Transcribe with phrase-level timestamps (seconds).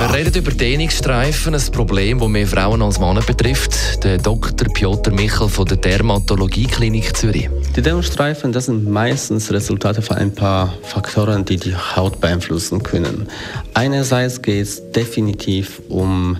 [0.00, 4.02] Wir reden über Dehnungsstreifen, ein Problem, das mehr Frauen als Männer betrifft.
[4.02, 4.66] Der Dr.
[4.72, 7.50] Piotr Michel von der Dermatologie-Klinik Zürich.
[7.76, 13.28] Die Dehnungsstreifen das sind meistens Resultate von ein paar Faktoren, die die Haut beeinflussen können.
[13.74, 16.38] Einerseits geht es definitiv um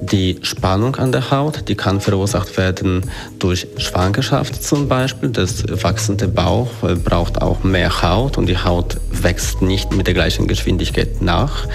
[0.00, 1.68] die Spannung an der Haut.
[1.68, 5.30] Die kann verursacht werden durch Schwangerschaft zum Beispiel.
[5.30, 6.70] Das wachsende Bauch
[7.04, 11.66] braucht auch mehr Haut und die Haut wächst nicht mit der gleichen Geschwindigkeit nach.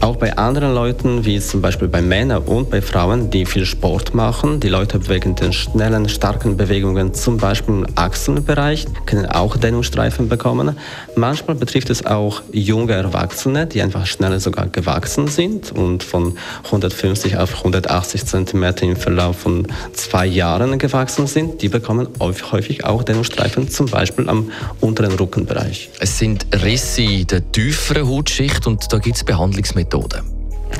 [0.00, 4.14] Auch bei anderen Leuten, wie zum Beispiel bei Männern und bei Frauen, die viel Sport
[4.14, 10.28] machen, die Leute wegen den schnellen, starken Bewegungen, zum Beispiel im Achselbereich, können auch Dehnungsstreifen
[10.28, 10.76] bekommen.
[11.16, 17.36] Manchmal betrifft es auch junge Erwachsene, die einfach schneller sogar gewachsen sind und von 150
[17.36, 21.62] auf 180 cm im Verlauf von zwei Jahren gewachsen sind.
[21.62, 25.90] Die bekommen häufig auch Dehnungsstreifen, zum Beispiel am unteren Rückenbereich.
[26.00, 30.33] Es sind Risse in der tieferen Hautschicht und da gibt es Behandlungsmethoden.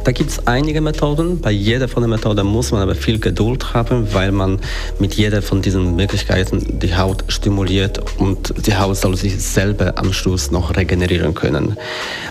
[0.04, 1.40] Da gibt es einige Methoden.
[1.40, 4.60] Bei jeder von den Methoden muss man aber viel Geduld haben, weil man
[4.98, 10.12] mit jeder von diesen Möglichkeiten die Haut stimuliert und die Haut soll sich selber am
[10.12, 11.78] Schluss noch regenerieren können.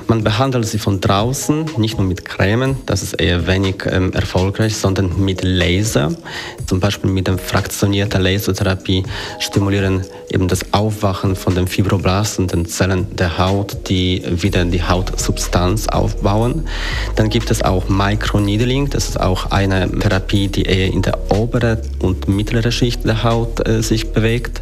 [0.07, 4.75] Man behandelt sie von draußen, nicht nur mit Cremen, das ist eher wenig ähm, erfolgreich,
[4.75, 6.11] sondern mit Laser.
[6.67, 9.03] Zum Beispiel mit der fraktionierten Lasertherapie
[9.39, 15.87] stimulieren eben das Aufwachen von den Fibroblasten, den Zellen der Haut, die wieder die Hautsubstanz
[15.87, 16.67] aufbauen.
[17.15, 18.89] Dann gibt es auch Microneedling.
[18.89, 23.67] Das ist auch eine Therapie, die eher in der oberen und mittleren Schicht der Haut
[23.67, 24.61] äh, sich bewegt.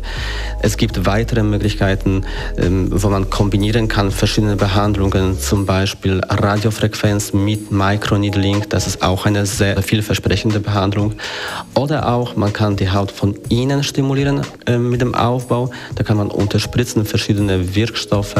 [0.61, 2.25] Es gibt weitere Möglichkeiten,
[2.57, 8.66] ähm, wo man kombinieren kann verschiedene Behandlungen, zum Beispiel Radiofrequenz mit Microneedling.
[8.69, 11.13] Das ist auch eine sehr vielversprechende Behandlung.
[11.73, 15.72] Oder auch man kann die Haut von innen stimulieren äh, mit dem Aufbau.
[15.95, 18.35] Da kann man unterspritzen verschiedene Wirkstoffe,